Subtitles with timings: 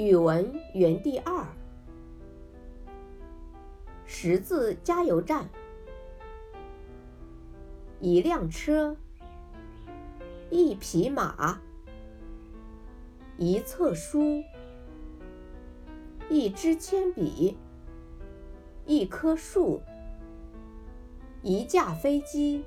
[0.00, 1.46] 语文园地二：
[4.06, 5.46] 十字加油站。
[8.00, 8.96] 一辆车，
[10.48, 11.60] 一匹马，
[13.36, 14.42] 一册书，
[16.30, 17.58] 一支铅笔，
[18.86, 19.82] 一棵树，
[21.42, 22.64] 一架飞机。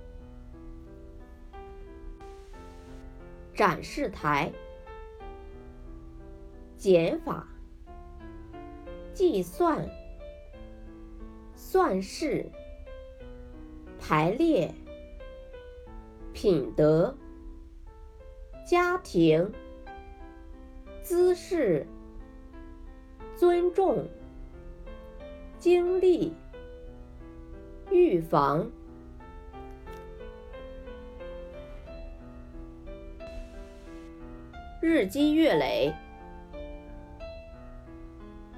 [3.55, 4.53] 展示台。
[6.83, 7.47] 减法、
[9.13, 9.89] 计算、
[11.55, 12.51] 算式、
[13.97, 14.69] 排列、
[16.33, 17.15] 品德、
[18.67, 19.49] 家庭、
[21.01, 21.87] 姿势、
[23.37, 24.05] 尊重、
[25.57, 26.33] 经历、
[27.91, 28.69] 预防、
[34.81, 36.02] 日积月累。